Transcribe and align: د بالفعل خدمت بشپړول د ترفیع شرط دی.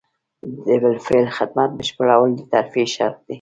د 0.65 0.73
بالفعل 0.83 1.25
خدمت 1.37 1.69
بشپړول 1.77 2.29
د 2.37 2.41
ترفیع 2.53 2.87
شرط 2.95 3.17
دی. 3.25 3.29